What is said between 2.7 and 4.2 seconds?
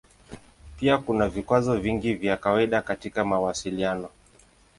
katika mawasiliano.